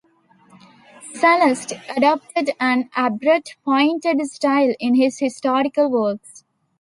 [1.13, 6.43] Sallust adopted an abrupt, pointed style in his historical works.